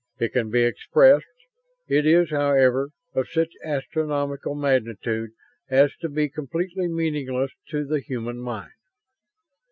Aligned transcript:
It 0.17 0.33
can 0.33 0.49
be 0.49 0.63
expressed. 0.63 1.27
It 1.87 2.07
is, 2.07 2.31
however, 2.31 2.89
of 3.13 3.27
such 3.29 3.51
astronomical 3.63 4.55
magnitude 4.55 5.29
as 5.69 5.95
to 5.97 6.09
be 6.09 6.27
completely 6.27 6.87
meaningless 6.87 7.51
to 7.69 7.85
the 7.85 7.99
human 7.99 8.41
mind. 8.41 8.71